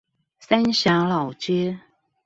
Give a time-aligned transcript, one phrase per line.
[0.39, 1.79] 三峽老街